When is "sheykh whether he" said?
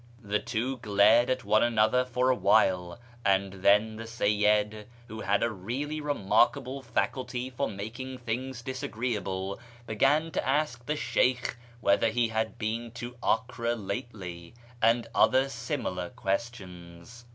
10.95-12.29